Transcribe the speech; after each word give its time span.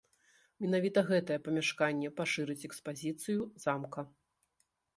Менавіта 0.63 1.03
гэтае 1.09 1.37
памяшканне 1.49 2.09
пашырыць 2.21 2.57
экспазіцыю 2.71 3.39
замка. 3.67 4.01